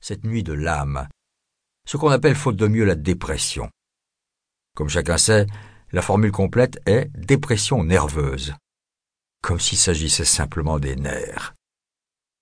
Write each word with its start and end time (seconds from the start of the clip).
cette 0.00 0.24
nuit 0.24 0.42
de 0.42 0.52
l'âme, 0.52 1.08
ce 1.86 1.96
qu'on 1.96 2.10
appelle 2.10 2.34
faute 2.34 2.56
de 2.56 2.68
mieux 2.68 2.84
la 2.84 2.94
dépression. 2.94 3.70
Comme 4.76 4.88
chacun 4.88 5.18
sait, 5.18 5.46
la 5.92 6.02
formule 6.02 6.32
complète 6.32 6.80
est 6.86 7.10
dépression 7.14 7.82
nerveuse, 7.82 8.54
comme 9.42 9.58
s'il 9.58 9.78
s'agissait 9.78 10.24
simplement 10.24 10.78
des 10.78 10.96
nerfs. 10.96 11.54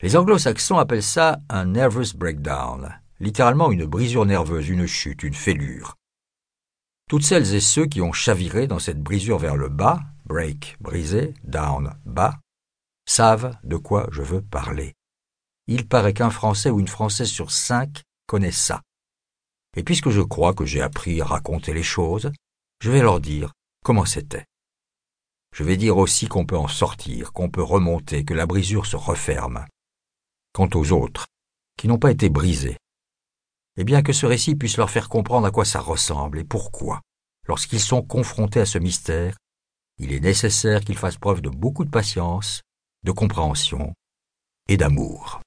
Les 0.00 0.16
anglo-saxons 0.16 0.78
appellent 0.78 1.02
ça 1.02 1.38
un 1.48 1.66
nervous 1.66 2.16
breakdown, 2.16 3.00
littéralement 3.20 3.70
une 3.70 3.86
brisure 3.86 4.26
nerveuse, 4.26 4.68
une 4.68 4.86
chute, 4.86 5.22
une 5.22 5.34
fêlure. 5.34 5.94
Toutes 7.08 7.24
celles 7.24 7.54
et 7.54 7.60
ceux 7.60 7.86
qui 7.86 8.00
ont 8.00 8.12
chaviré 8.12 8.66
dans 8.66 8.78
cette 8.78 9.00
brisure 9.00 9.38
vers 9.38 9.56
le 9.56 9.68
bas, 9.68 10.00
break, 10.26 10.76
brisé, 10.80 11.34
down, 11.42 11.94
bas, 12.04 12.38
savent 13.06 13.56
de 13.64 13.76
quoi 13.76 14.06
je 14.12 14.22
veux 14.22 14.42
parler. 14.42 14.94
Il 15.70 15.86
paraît 15.86 16.14
qu'un 16.14 16.30
Français 16.30 16.70
ou 16.70 16.80
une 16.80 16.88
Française 16.88 17.28
sur 17.28 17.50
cinq 17.50 18.02
connaît 18.26 18.52
ça. 18.52 18.80
Et 19.76 19.82
puisque 19.82 20.08
je 20.08 20.22
crois 20.22 20.54
que 20.54 20.64
j'ai 20.64 20.80
appris 20.80 21.20
à 21.20 21.26
raconter 21.26 21.74
les 21.74 21.82
choses, 21.82 22.32
je 22.80 22.90
vais 22.90 23.02
leur 23.02 23.20
dire 23.20 23.52
comment 23.84 24.06
c'était. 24.06 24.46
Je 25.54 25.64
vais 25.64 25.76
dire 25.76 25.98
aussi 25.98 26.26
qu'on 26.26 26.46
peut 26.46 26.56
en 26.56 26.68
sortir, 26.68 27.34
qu'on 27.34 27.50
peut 27.50 27.62
remonter, 27.62 28.24
que 28.24 28.32
la 28.32 28.46
brisure 28.46 28.86
se 28.86 28.96
referme. 28.96 29.66
Quant 30.54 30.70
aux 30.74 30.92
autres, 30.92 31.26
qui 31.76 31.86
n'ont 31.86 31.98
pas 31.98 32.12
été 32.12 32.30
brisés, 32.30 32.78
eh 33.76 33.84
bien 33.84 34.02
que 34.02 34.14
ce 34.14 34.24
récit 34.24 34.56
puisse 34.56 34.78
leur 34.78 34.90
faire 34.90 35.10
comprendre 35.10 35.46
à 35.46 35.50
quoi 35.50 35.66
ça 35.66 35.80
ressemble 35.80 36.38
et 36.38 36.44
pourquoi, 36.44 37.02
lorsqu'ils 37.46 37.80
sont 37.80 38.02
confrontés 38.02 38.60
à 38.60 38.66
ce 38.66 38.78
mystère, 38.78 39.36
il 39.98 40.12
est 40.12 40.20
nécessaire 40.20 40.80
qu'ils 40.80 40.96
fassent 40.96 41.18
preuve 41.18 41.42
de 41.42 41.50
beaucoup 41.50 41.84
de 41.84 41.90
patience, 41.90 42.62
de 43.04 43.12
compréhension 43.12 43.92
et 44.66 44.78
d'amour. 44.78 45.40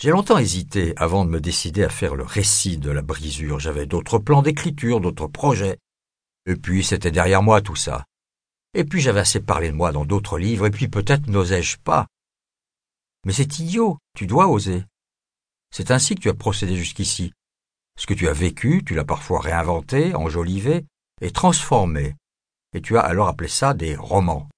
J'ai 0.00 0.12
longtemps 0.12 0.38
hésité 0.38 0.94
avant 0.96 1.26
de 1.26 1.30
me 1.30 1.42
décider 1.42 1.84
à 1.84 1.90
faire 1.90 2.14
le 2.14 2.24
récit 2.24 2.78
de 2.78 2.90
la 2.90 3.02
brisure. 3.02 3.60
J'avais 3.60 3.84
d'autres 3.84 4.18
plans 4.18 4.40
d'écriture, 4.40 4.98
d'autres 4.98 5.26
projets. 5.26 5.76
Et 6.46 6.56
puis 6.56 6.82
c'était 6.82 7.10
derrière 7.10 7.42
moi 7.42 7.60
tout 7.60 7.76
ça. 7.76 8.06
Et 8.72 8.84
puis 8.84 9.02
j'avais 9.02 9.20
assez 9.20 9.40
parlé 9.40 9.68
de 9.68 9.76
moi 9.76 9.92
dans 9.92 10.06
d'autres 10.06 10.38
livres, 10.38 10.64
et 10.64 10.70
puis 10.70 10.88
peut-être 10.88 11.26
n'osais-je 11.26 11.76
pas. 11.76 12.06
Mais 13.26 13.34
c'est 13.34 13.58
idiot, 13.58 13.98
tu 14.16 14.26
dois 14.26 14.48
oser. 14.48 14.84
C'est 15.70 15.90
ainsi 15.90 16.14
que 16.14 16.20
tu 16.20 16.30
as 16.30 16.34
procédé 16.34 16.76
jusqu'ici. 16.76 17.34
Ce 17.98 18.06
que 18.06 18.14
tu 18.14 18.26
as 18.26 18.32
vécu, 18.32 18.82
tu 18.82 18.94
l'as 18.94 19.04
parfois 19.04 19.40
réinventé, 19.40 20.14
enjolivé 20.14 20.86
et 21.20 21.30
transformé, 21.30 22.16
et 22.72 22.80
tu 22.80 22.96
as 22.96 23.02
alors 23.02 23.28
appelé 23.28 23.50
ça 23.50 23.74
des 23.74 23.96
romans. 23.96 24.48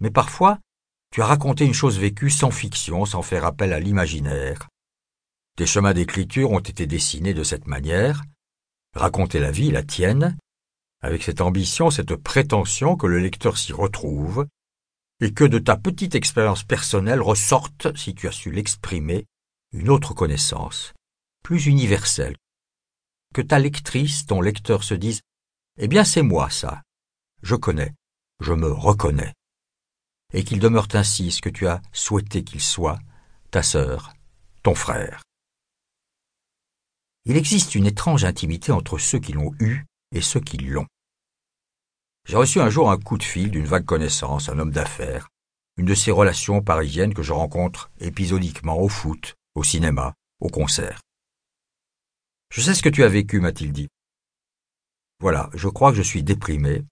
Mais 0.00 0.10
parfois, 0.10 0.58
tu 1.10 1.22
as 1.22 1.26
raconté 1.26 1.64
une 1.64 1.74
chose 1.74 1.98
vécue 1.98 2.30
sans 2.30 2.50
fiction, 2.50 3.04
sans 3.04 3.22
faire 3.22 3.44
appel 3.44 3.72
à 3.72 3.80
l'imaginaire. 3.80 4.68
Tes 5.56 5.66
chemins 5.66 5.92
d'écriture 5.92 6.52
ont 6.52 6.60
été 6.60 6.86
dessinés 6.86 7.34
de 7.34 7.42
cette 7.42 7.66
manière, 7.66 8.22
raconter 8.94 9.40
la 9.40 9.50
vie, 9.50 9.72
la 9.72 9.82
tienne, 9.82 10.38
avec 11.02 11.22
cette 11.22 11.40
ambition, 11.40 11.90
cette 11.90 12.14
prétention 12.14 12.96
que 12.96 13.08
le 13.08 13.18
lecteur 13.18 13.58
s'y 13.58 13.72
retrouve, 13.72 14.46
et 15.20 15.32
que 15.32 15.44
de 15.44 15.58
ta 15.58 15.76
petite 15.76 16.14
expérience 16.14 16.62
personnelle 16.62 17.20
ressorte, 17.20 17.96
si 17.96 18.14
tu 18.14 18.28
as 18.28 18.32
su 18.32 18.52
l'exprimer, 18.52 19.26
une 19.72 19.90
autre 19.90 20.14
connaissance, 20.14 20.94
plus 21.42 21.66
universelle, 21.66 22.36
que 23.34 23.42
ta 23.42 23.58
lectrice, 23.58 24.26
ton 24.26 24.40
lecteur 24.40 24.84
se 24.84 24.94
dise 24.94 25.22
Eh 25.76 25.88
bien 25.88 26.04
c'est 26.04 26.22
moi 26.22 26.50
ça, 26.50 26.82
je 27.42 27.56
connais, 27.56 27.92
je 28.40 28.52
me 28.52 28.70
reconnais 28.70 29.34
et 30.32 30.44
qu'il 30.44 30.60
demeure 30.60 30.88
ainsi 30.92 31.30
ce 31.30 31.42
que 31.42 31.48
tu 31.48 31.66
as 31.66 31.82
souhaité 31.92 32.44
qu'il 32.44 32.60
soit, 32.60 32.98
ta 33.50 33.62
sœur, 33.62 34.12
ton 34.62 34.74
frère. 34.74 35.22
Il 37.24 37.36
existe 37.36 37.74
une 37.74 37.86
étrange 37.86 38.24
intimité 38.24 38.72
entre 38.72 38.98
ceux 38.98 39.18
qui 39.18 39.32
l'ont 39.32 39.52
eu 39.60 39.84
et 40.12 40.20
ceux 40.20 40.40
qui 40.40 40.56
l'ont. 40.56 40.86
J'ai 42.26 42.36
reçu 42.36 42.60
un 42.60 42.70
jour 42.70 42.90
un 42.90 42.98
coup 42.98 43.18
de 43.18 43.22
fil 43.22 43.50
d'une 43.50 43.66
vague 43.66 43.84
connaissance, 43.84 44.48
un 44.48 44.58
homme 44.58 44.72
d'affaires, 44.72 45.28
une 45.76 45.86
de 45.86 45.94
ces 45.94 46.10
relations 46.10 46.62
parisiennes 46.62 47.14
que 47.14 47.22
je 47.22 47.32
rencontre 47.32 47.90
épisodiquement 48.00 48.78
au 48.78 48.88
foot, 48.88 49.34
au 49.54 49.64
cinéma, 49.64 50.14
au 50.40 50.48
concert. 50.48 51.00
Je 52.50 52.60
sais 52.60 52.74
ce 52.74 52.82
que 52.82 52.88
tu 52.88 53.04
as 53.04 53.08
vécu, 53.08 53.40
m'a-t-il 53.40 53.72
dit. 53.72 53.88
Voilà, 55.20 55.50
je 55.54 55.68
crois 55.68 55.90
que 55.90 55.98
je 55.98 56.02
suis 56.02 56.22
déprimé. 56.22 56.84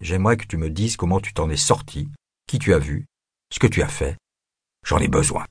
J'aimerais 0.00 0.36
que 0.36 0.46
tu 0.46 0.56
me 0.56 0.70
dises 0.70 0.96
comment 0.96 1.20
tu 1.20 1.32
t'en 1.32 1.50
es 1.50 1.56
sorti 1.56 2.08
qui 2.46 2.58
tu 2.58 2.74
as 2.74 2.78
vu, 2.78 3.06
ce 3.50 3.58
que 3.58 3.66
tu 3.66 3.82
as 3.82 3.88
fait? 3.88 4.16
J'en 4.84 4.98
ai 4.98 5.08
besoin. 5.08 5.46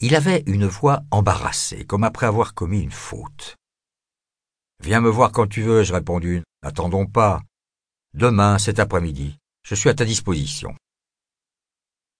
Il 0.00 0.14
avait 0.14 0.42
une 0.46 0.66
voix 0.66 1.02
embarrassée, 1.10 1.84
comme 1.84 2.04
après 2.04 2.26
avoir 2.26 2.54
commis 2.54 2.80
une 2.80 2.90
faute. 2.90 3.56
Viens 4.82 5.00
me 5.00 5.08
voir 5.08 5.30
quand 5.30 5.46
tu 5.46 5.62
veux, 5.62 5.84
je 5.84 5.92
répondis. 5.92 6.42
N'attendons 6.62 7.06
pas. 7.06 7.40
Demain, 8.14 8.58
cet 8.58 8.78
après-midi, 8.78 9.38
je 9.62 9.74
suis 9.74 9.88
à 9.88 9.94
ta 9.94 10.04
disposition. 10.04 10.74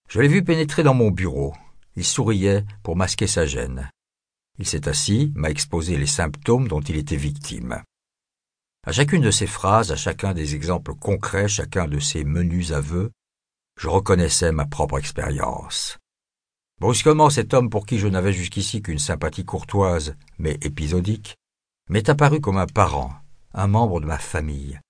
Je 0.08 0.20
l'ai 0.20 0.28
vu 0.28 0.44
pénétrer 0.44 0.82
dans 0.82 0.94
mon 0.94 1.10
bureau. 1.10 1.54
Il 1.96 2.04
souriait 2.04 2.64
pour 2.82 2.96
masquer 2.96 3.26
sa 3.26 3.46
gêne. 3.46 3.90
Il 4.58 4.66
s'est 4.66 4.88
assis, 4.88 5.32
m'a 5.34 5.50
exposé 5.50 5.96
les 5.96 6.06
symptômes 6.06 6.68
dont 6.68 6.80
il 6.80 6.96
était 6.96 7.16
victime. 7.16 7.82
À 8.84 8.91
chacune 8.91 9.22
de 9.22 9.31
ces 9.31 9.47
phrases, 9.47 9.93
à 9.93 9.97
chacun 9.97 10.34
des 10.34 10.56
exemples 10.56 10.94
concrets, 10.94 11.47
chacun 11.47 11.87
de 11.87 12.00
ces 12.00 12.25
menus 12.25 12.72
aveux, 12.72 13.12
je 13.78 13.88
reconnaissais 13.88 14.50
ma 14.50 14.66
propre 14.66 14.98
expérience. 14.98 15.98
Brusquement, 16.81 17.31
cet 17.31 17.54
homme 17.54 17.71
pour 17.71 17.87
qui 17.87 18.00
je 18.00 18.09
n'avais 18.09 18.32
jusqu'ici 18.32 18.82
qu'une 18.82 18.98
sympathie 18.98 19.44
courtoise, 19.44 20.16
mais 20.38 20.59
épisodique, 20.62 21.37
m'est 21.88 22.09
apparu 22.09 22.41
comme 22.41 22.59
un 22.59 22.66
parent, 22.66 23.12
un 23.54 23.69
membre 23.69 24.00
de 24.00 24.06
ma 24.06 24.19
famille, 24.19 24.81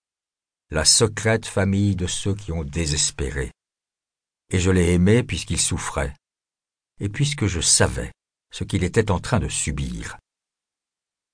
la 0.70 0.86
secrète 0.86 1.44
famille 1.44 1.94
de 1.94 2.06
ceux 2.06 2.34
qui 2.34 2.50
ont 2.50 2.64
désespéré. 2.64 3.52
Et 4.48 4.58
je 4.58 4.70
l'ai 4.70 4.92
aimé 4.94 5.22
puisqu'il 5.22 5.60
souffrait, 5.60 6.14
et 6.98 7.10
puisque 7.10 7.46
je 7.46 7.60
savais 7.60 8.10
ce 8.50 8.64
qu'il 8.64 8.84
était 8.84 9.10
en 9.10 9.20
train 9.20 9.38
de 9.38 9.48
subir. 9.48 10.16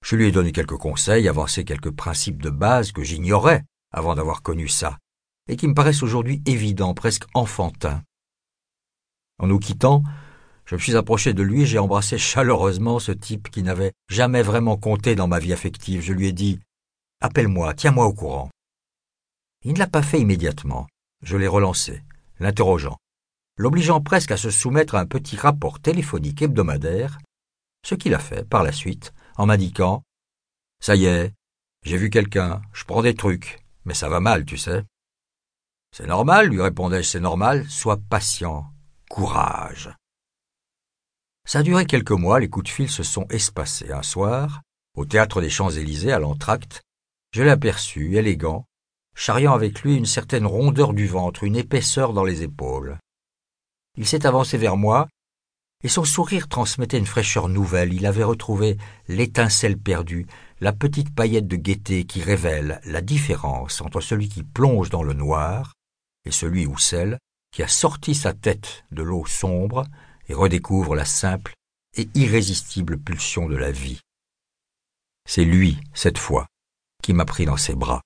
Je 0.05 0.17
lui 0.17 0.27
ai 0.27 0.33
donné 0.33 0.53
quelques 0.53 0.77
conseils, 0.77 1.29
avancé 1.29 1.65
quelques 1.65 1.91
principes 1.91 2.43
de 2.43 2.51
base 2.51 2.93
que 2.93 3.03
j'ignorais 3.03 3.65
avant 3.91 4.15
d'avoir 4.15 4.43
connu 4.43 4.69
ça, 4.69 4.99
et 5.49 5.57
qui 5.57 5.67
me 5.67 5.75
paraissent 5.75 6.03
aujourd'hui 6.03 6.43
évidents, 6.47 6.95
presque 6.95 7.25
enfantins. 7.35 8.03
En 9.39 9.47
nous 9.47 9.59
quittant, 9.59 10.03
je 10.67 10.75
me 10.75 10.81
suis 10.81 10.97
approché 10.97 11.33
de 11.33 11.43
lui 11.43 11.65
j'ai 11.65 11.79
embrassé 11.79 12.19
chaleureusement 12.19 12.99
ce 12.99 13.13
type 13.13 13.51
qui 13.51 13.63
n'avait 13.63 13.93
jamais 14.09 14.43
vraiment 14.43 14.77
compté 14.77 15.15
dans 15.15 15.29
ma 15.29 15.39
vie 15.39 15.53
affective. 15.53 16.03
Je 16.03 16.13
lui 16.13 16.27
ai 16.27 16.33
dit 16.33 16.61
Appelle-moi, 17.21 17.73
tiens-moi 17.75 18.05
au 18.05 18.13
courant. 18.13 18.51
Il 19.65 19.73
ne 19.73 19.79
l'a 19.79 19.87
pas 19.87 20.03
fait 20.03 20.21
immédiatement. 20.21 20.87
Je 21.23 21.37
l'ai 21.37 21.49
relancé, 21.49 22.03
l'interrogeant, 22.39 22.97
l'obligeant 23.57 24.01
presque 24.01 24.31
à 24.31 24.37
se 24.37 24.51
soumettre 24.51 24.95
à 24.95 25.01
un 25.01 25.07
petit 25.07 25.37
rapport 25.37 25.81
téléphonique 25.81 26.43
hebdomadaire, 26.43 27.19
ce 27.85 27.95
qu'il 27.95 28.15
a 28.15 28.19
fait 28.19 28.49
par 28.49 28.63
la 28.63 28.73
suite 28.73 29.13
en 29.39 29.47
m'indiquant 29.47 30.03
Ça 30.81 30.97
y 30.97 31.07
est, 31.07 31.33
j'ai 31.85 31.97
vu 31.97 32.11
quelqu'un, 32.11 32.61
je 32.73 32.85
prends 32.85 33.03
des 33.03 33.15
trucs, 33.15 33.65
mais 33.85 33.95
ça 33.95 34.09
va 34.09 34.21
mal, 34.21 34.45
tu 34.45 34.59
sais. 34.59 34.85
C'est 35.93 36.07
normal, 36.07 36.49
lui 36.49 36.61
répondais-je, 36.61 37.09
c'est 37.09 37.21
normal, 37.21 37.67
sois 37.71 37.97
patient, 37.97 38.67
courage. 39.09 39.91
Ça 41.47 41.61
a 41.61 41.63
duré 41.63 41.87
quelques 41.87 42.11
mois, 42.11 42.41
les 42.41 42.51
coups 42.51 42.67
de 42.67 42.71
fil 42.71 42.91
se 42.91 43.03
sont 43.03 43.27
espacés. 43.31 43.91
Un 43.91 44.03
soir, 44.03 44.61
au 44.95 45.07
théâtre 45.07 45.41
des 45.41 45.49
Champs-Élysées, 45.49 46.13
à 46.13 46.19
l'entracte, 46.19 46.83
je 47.33 47.43
l'ai 47.43 47.51
aperçu, 47.51 48.17
élégant, 48.17 48.67
charriant 49.15 49.55
avec 49.55 49.81
lui 49.81 49.97
une 49.97 50.05
certaine 50.05 50.47
rondeur 50.47 50.93
du 50.93 51.07
ventre, 51.07 51.45
une 51.45 51.57
épaisseur 51.57 52.13
dans 52.13 52.25
les 52.25 52.43
épaules. 52.43 52.99
Il 53.97 54.07
s'est 54.07 54.27
avancé 54.27 54.59
vers 54.59 54.77
moi 54.77 55.09
et 55.85 55.89
son 55.89 56.05
sourire 56.05 56.49
transmettait 56.49 56.99
une 56.99 57.07
fraîcheur 57.07 57.49
nouvelle. 57.49 57.93
Il 57.93 58.07
avait 58.07 58.25
retrouvé 58.25 58.77
l'étincelle 59.07 59.79
perdue, 59.79 60.27
la 60.61 60.73
petite 60.73 61.15
paillette 61.15 61.47
de 61.47 61.57
gaieté 61.57 62.05
qui 62.05 62.23
révèle 62.23 62.81
la 62.85 63.01
différence 63.01 63.81
entre 63.81 64.01
celui 64.01 64.29
qui 64.29 64.43
plonge 64.43 64.91
dans 64.91 65.03
le 65.03 65.15
noir 65.15 65.75
et 66.25 66.31
celui 66.31 66.67
ou 66.67 66.79
celle 66.79 67.19
qui 67.53 67.63
a 67.63 67.69
sorti 67.69 68.15
sa 68.15 68.35
tête 68.35 68.85
de 68.91 69.03
l'eau 69.03 69.25
sombre 69.27 69.87
et 70.29 70.35
redécouvre 70.35 70.95
la 70.95 71.05
simple 71.05 71.55
et 71.97 72.09
irrésistible 72.15 72.99
pulsion 72.99 73.49
de 73.49 73.57
la 73.57 73.71
vie. 73.71 74.01
C'est 75.29 75.45
lui, 75.45 75.79
cette 75.95 76.19
fois, 76.19 76.47
qui 77.03 77.13
m'a 77.13 77.25
pris 77.25 77.47
dans 77.47 77.57
ses 77.57 77.75
bras. 77.75 78.03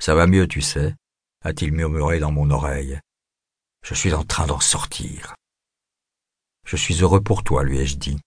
Ça 0.00 0.14
va 0.14 0.26
mieux, 0.26 0.46
tu 0.46 0.60
sais, 0.60 0.94
a-t-il 1.42 1.72
murmuré 1.72 2.20
dans 2.20 2.32
mon 2.32 2.50
oreille. 2.50 3.00
Je 3.84 3.94
suis 3.94 4.14
en 4.14 4.24
train 4.24 4.46
d'en 4.46 4.60
sortir. 4.60 5.34
Je 6.68 6.76
suis 6.76 7.00
heureux 7.00 7.22
pour 7.22 7.44
toi, 7.44 7.64
lui 7.64 7.78
ai-je 7.78 7.96
dit. 7.96 8.18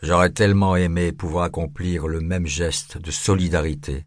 J'aurais 0.00 0.30
tellement 0.30 0.76
aimé 0.76 1.10
pouvoir 1.10 1.42
accomplir 1.42 2.06
le 2.06 2.20
même 2.20 2.46
geste 2.46 2.96
de 2.96 3.10
solidarité 3.10 4.04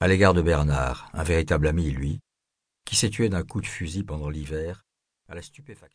à 0.00 0.08
l'égard 0.08 0.34
de 0.34 0.42
Bernard, 0.42 1.08
un 1.12 1.22
véritable 1.22 1.68
ami, 1.68 1.92
lui, 1.92 2.18
qui 2.84 2.96
s'est 2.96 3.10
tué 3.10 3.28
d'un 3.28 3.44
coup 3.44 3.60
de 3.60 3.66
fusil 3.66 4.02
pendant 4.02 4.28
l'hiver 4.28 4.86
à 5.28 5.36
la 5.36 5.42
stupéfaction. 5.42 5.86